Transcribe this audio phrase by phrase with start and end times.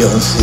[0.00, 0.39] Trzeba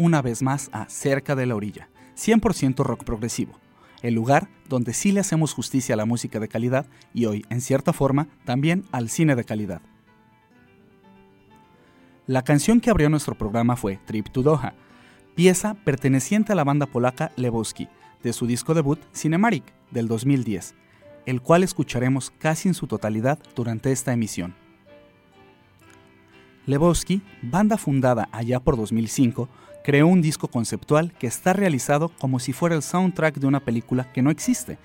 [0.00, 3.52] una vez más a Cerca de la Orilla, 100% rock progresivo,
[4.00, 7.60] el lugar donde sí le hacemos justicia a la música de calidad y hoy, en
[7.60, 9.82] cierta forma, también al cine de calidad.
[12.26, 14.72] La canción que abrió nuestro programa fue Trip to Doha,
[15.34, 17.88] pieza perteneciente a la banda polaca Lebowski,
[18.22, 20.76] de su disco debut Cinematic del 2010,
[21.26, 24.54] el cual escucharemos casi en su totalidad durante esta emisión.
[26.64, 29.48] Lebowski, banda fundada allá por 2005,
[29.82, 34.12] creó un disco conceptual que está realizado como si fuera el soundtrack de una película
[34.12, 34.78] que no existe.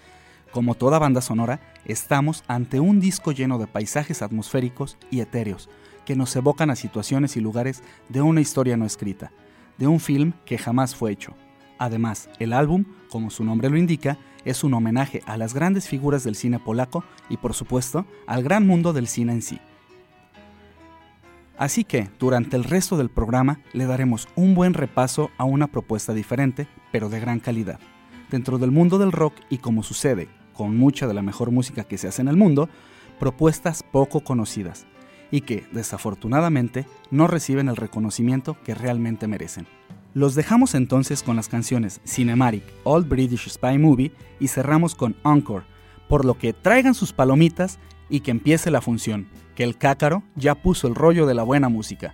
[0.51, 5.69] Como toda banda sonora, estamos ante un disco lleno de paisajes atmosféricos y etéreos,
[6.05, 9.31] que nos evocan a situaciones y lugares de una historia no escrita,
[9.77, 11.33] de un film que jamás fue hecho.
[11.77, 16.23] Además, el álbum, como su nombre lo indica, es un homenaje a las grandes figuras
[16.23, 19.59] del cine polaco y por supuesto al gran mundo del cine en sí.
[21.57, 26.13] Así que, durante el resto del programa, le daremos un buen repaso a una propuesta
[26.13, 27.79] diferente, pero de gran calidad.
[28.29, 31.97] Dentro del mundo del rock y como sucede con mucha de la mejor música que
[31.97, 32.69] se hace en el mundo,
[33.19, 34.85] propuestas poco conocidas
[35.31, 39.67] y que, desafortunadamente, no reciben el reconocimiento que realmente merecen.
[40.13, 45.65] Los dejamos entonces con las canciones Cinematic, Old British Spy Movie y cerramos con Encore,
[46.07, 47.79] por lo que traigan sus palomitas
[48.09, 51.69] y que empiece la función, que el cácaro ya puso el rollo de la buena
[51.69, 52.13] música.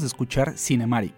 [0.00, 1.14] De escuchar Cinematic,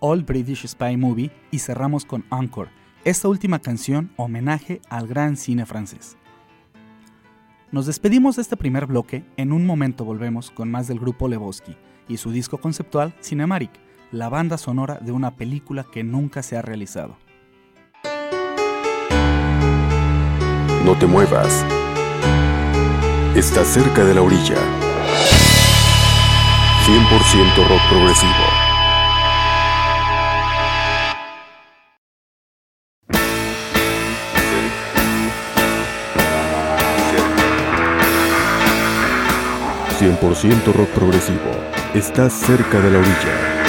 [0.00, 2.70] All British Spy Movie y cerramos con Encore,
[3.04, 6.18] esta última canción homenaje al gran cine francés.
[7.72, 11.76] Nos despedimos de este primer bloque, en un momento volvemos con más del grupo Lebowski
[12.08, 13.70] y su disco conceptual Cinematic,
[14.12, 17.16] la banda sonora de una película que nunca se ha realizado.
[20.84, 21.64] No te muevas.
[23.34, 24.85] Estás cerca de la orilla.
[26.86, 28.32] 100% rock progresivo.
[39.98, 41.40] ...100% rock progresivo...
[41.92, 43.65] ...estás cerca de la orilla...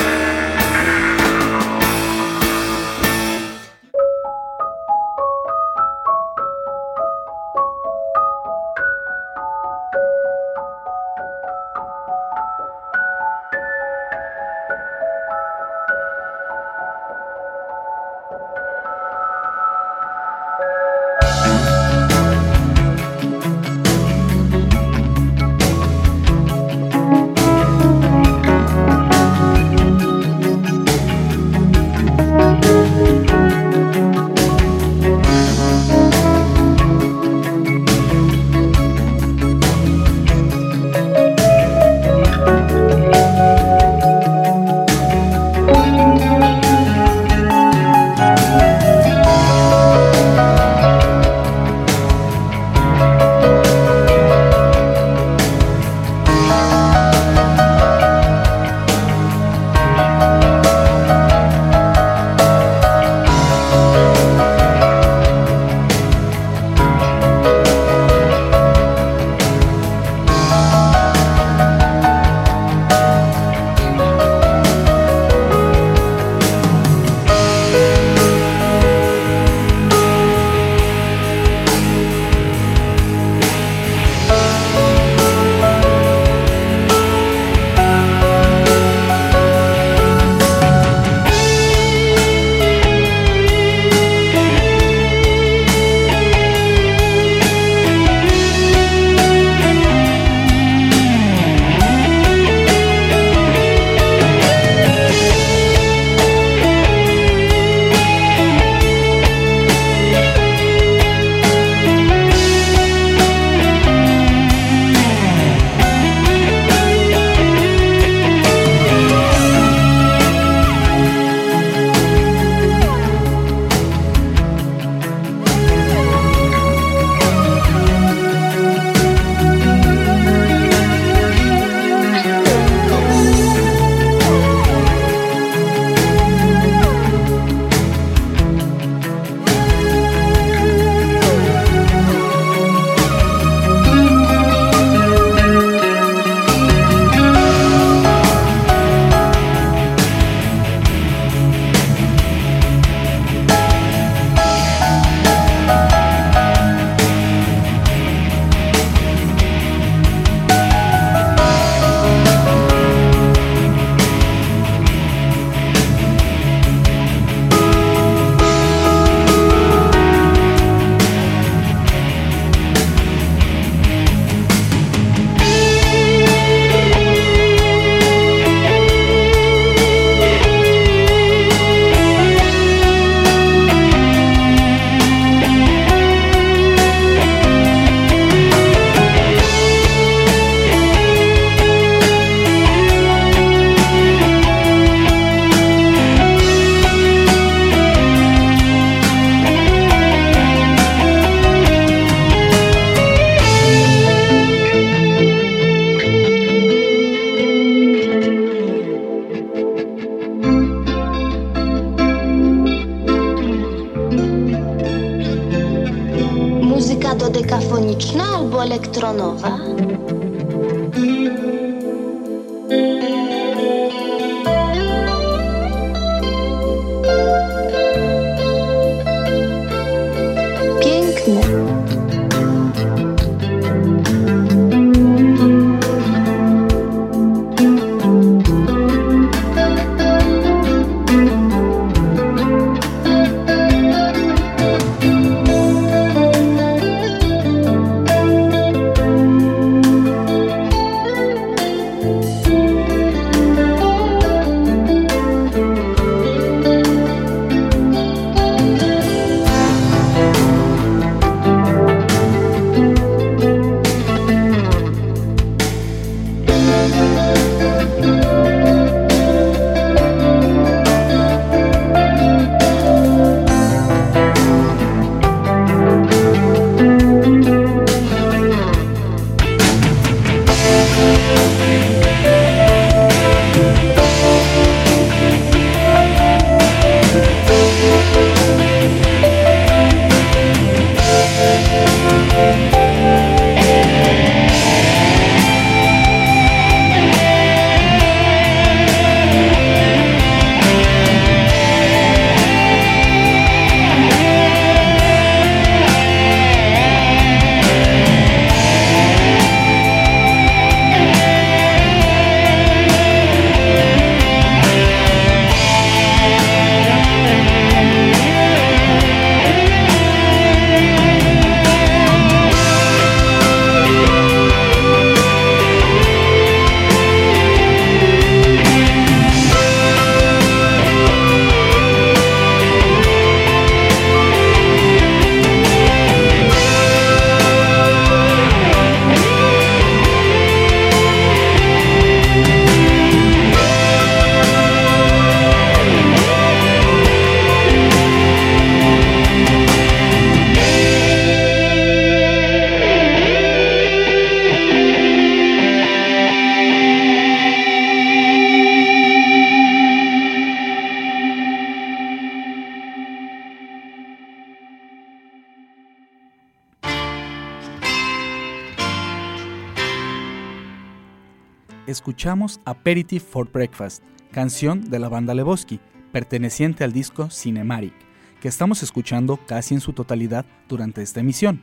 [372.17, 375.79] escuchamos Aperitif for Breakfast, canción de la banda Lebowski,
[376.11, 377.93] perteneciente al disco Cinematic,
[378.41, 381.61] que estamos escuchando casi en su totalidad durante esta emisión.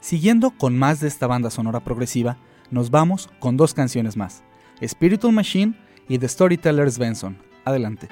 [0.00, 2.36] Siguiendo con más de esta banda sonora progresiva,
[2.72, 4.42] nos vamos con dos canciones más,
[4.84, 5.74] Spiritual Machine
[6.08, 7.38] y The Storytellers Benson.
[7.64, 8.08] Adelante.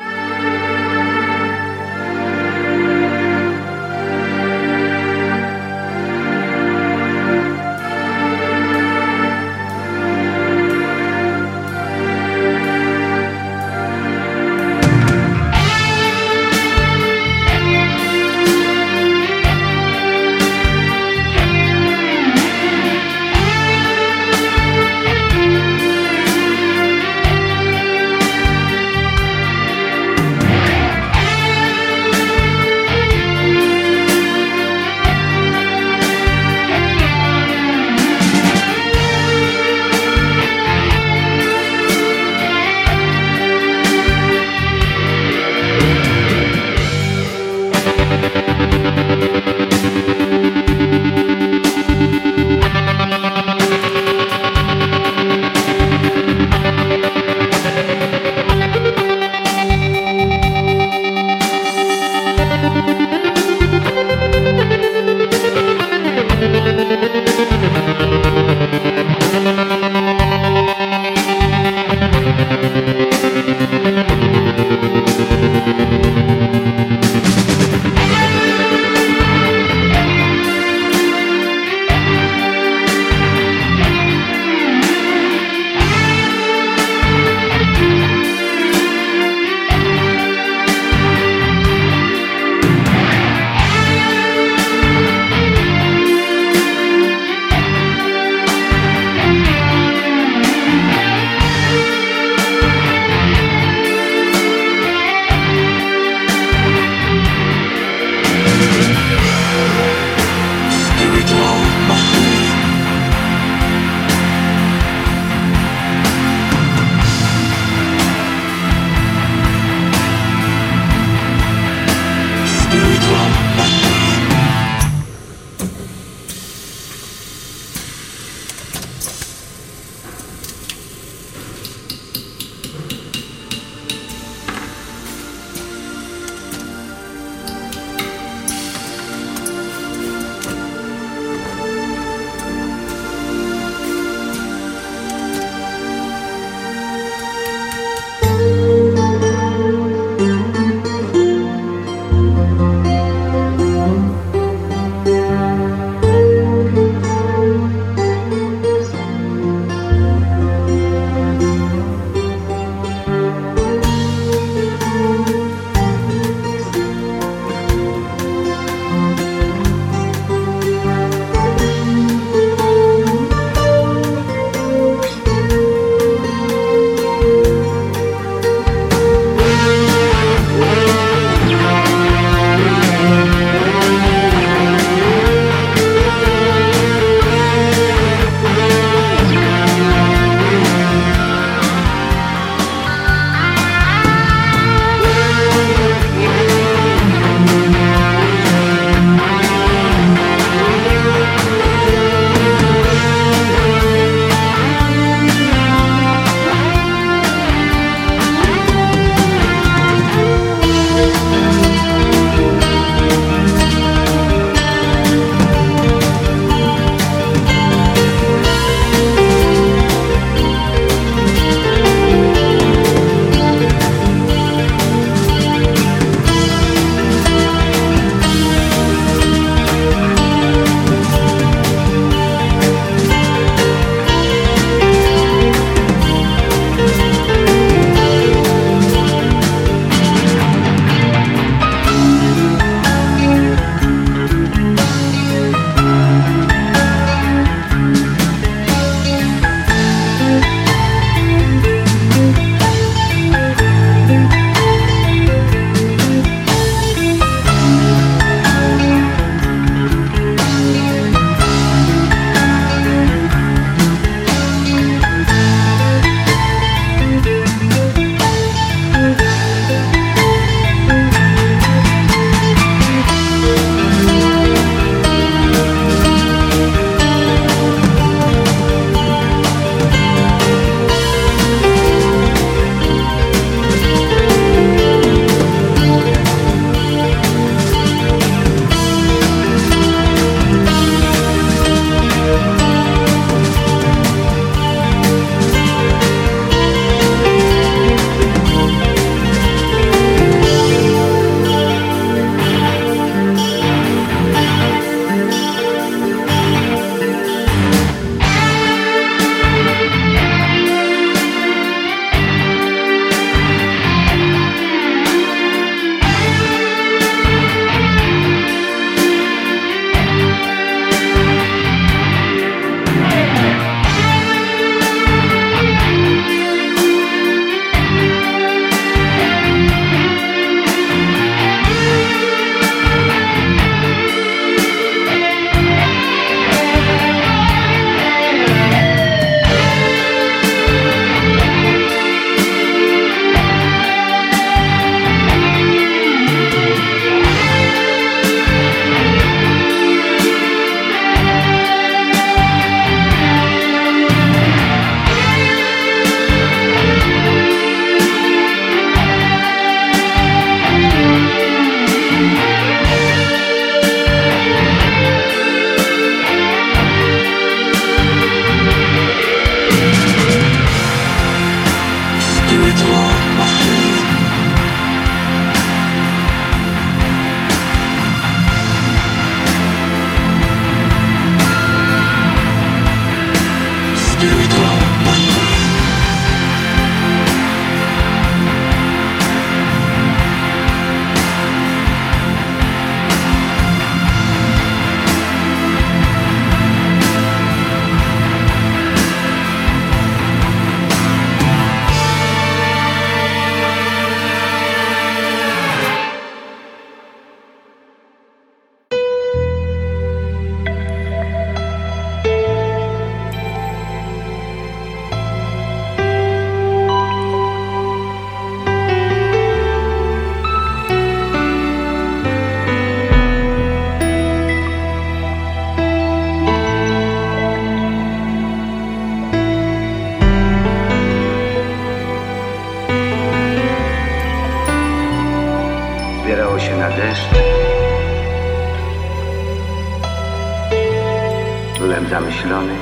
[442.10, 442.74] Zamyślony.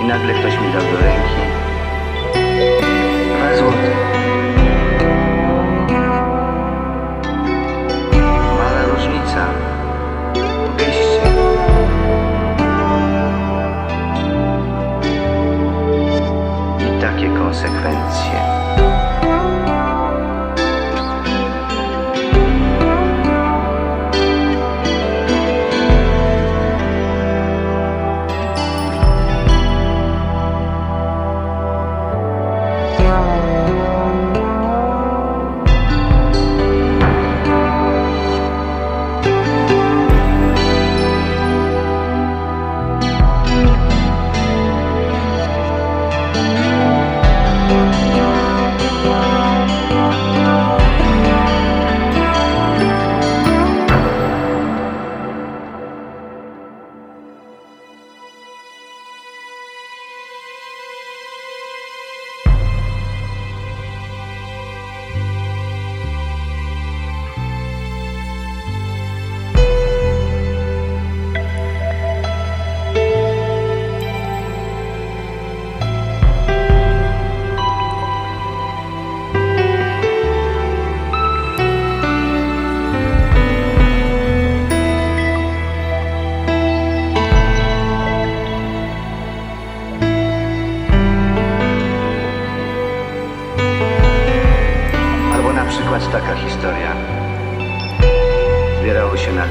[0.00, 1.48] I nagle ktoś mi dał do ręki
[3.36, 3.90] dwa złote.
[8.46, 9.46] Mała różnica
[10.34, 11.20] w geście.
[16.80, 18.57] I takie konsekwencje.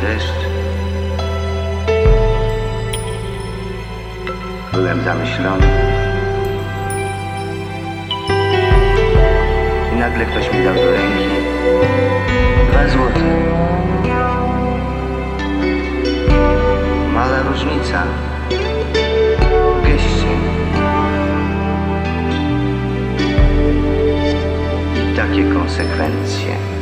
[0.02, 0.48] Deszcz.
[4.74, 5.68] Byłem zamyślony.
[9.94, 11.28] I nagle ktoś mi dał do ręki
[12.72, 13.20] dwa złote.
[17.14, 18.04] Mała różnica
[19.82, 20.28] w geście.
[24.96, 26.77] I takie konsekwencje.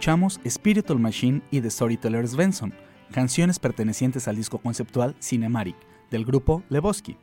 [0.00, 2.72] Escuchamos Spiritual Machine y The Storytellers Benson,
[3.12, 5.76] canciones pertenecientes al disco conceptual Cinematic
[6.10, 7.18] del grupo Lebowski.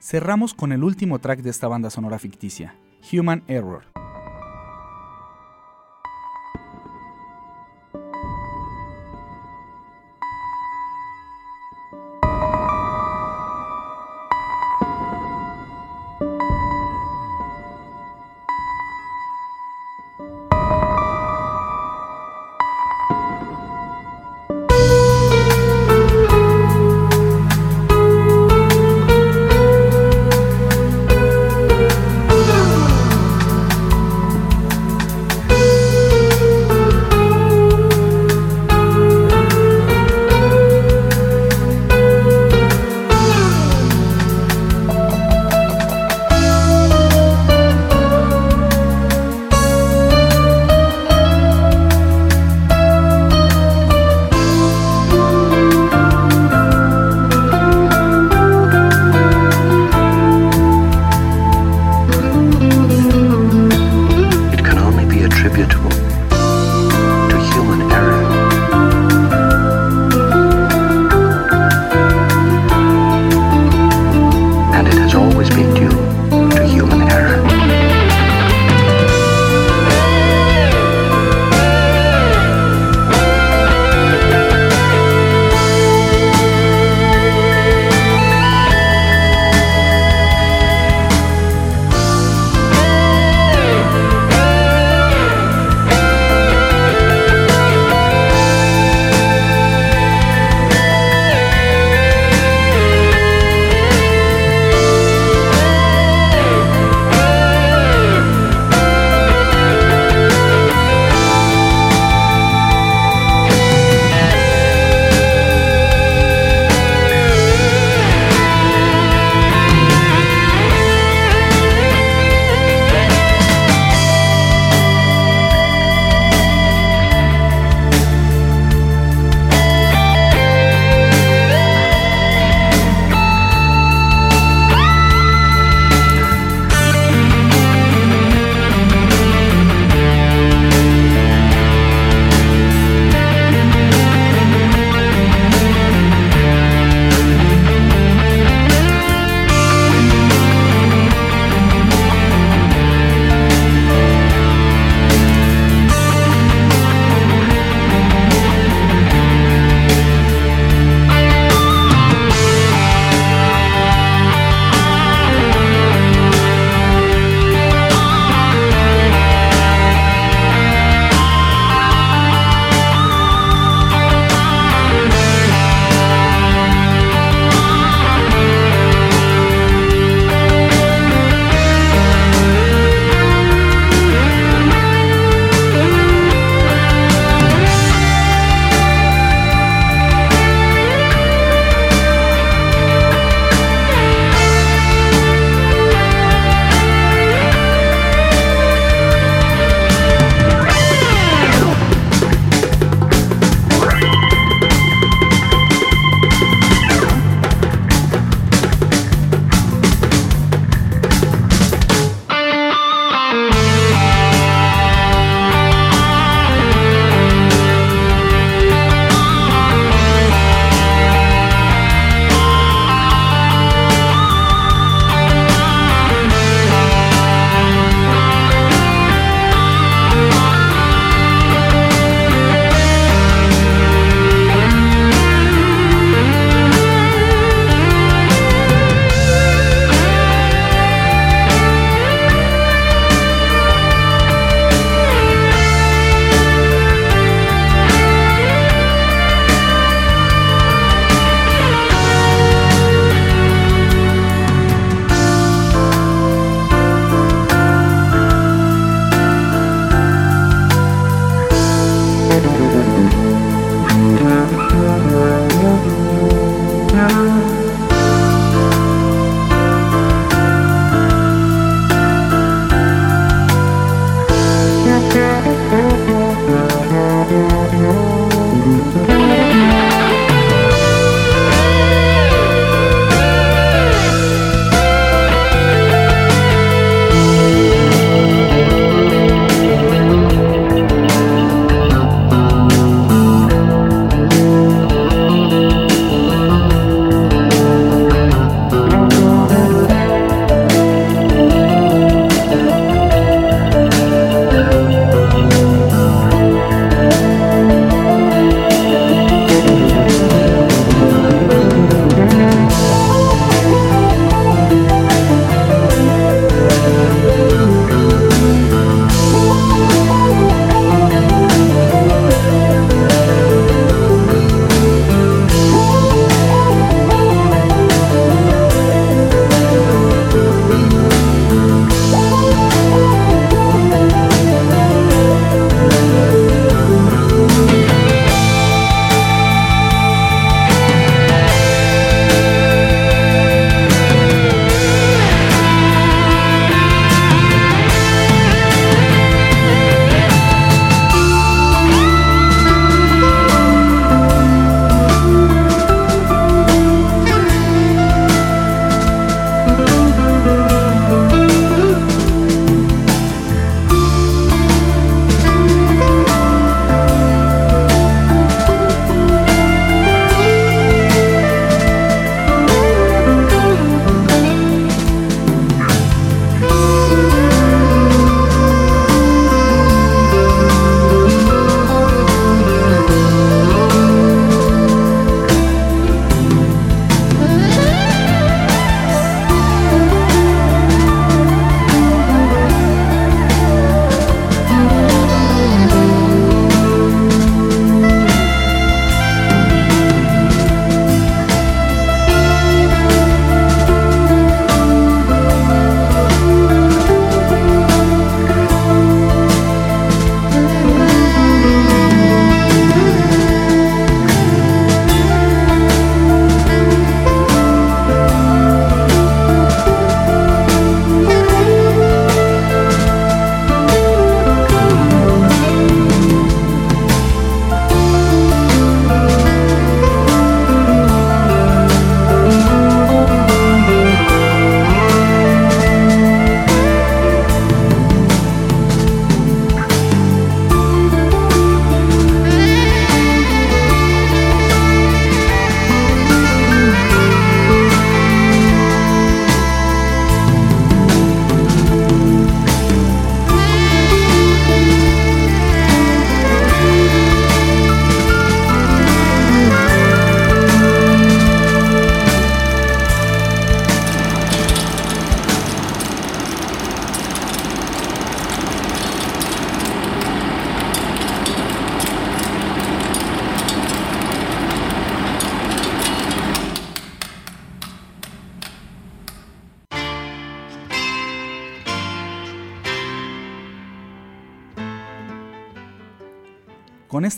[0.00, 2.74] Cerramos con el último track de esta banda sonora ficticia,
[3.12, 3.99] Human Error.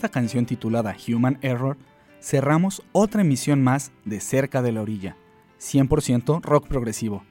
[0.02, 1.76] Esta canción titulada Human Error,
[2.20, 5.16] cerramos otra emisión más de Cerca de la Orilla,
[5.60, 7.22] 100% rock progresivo.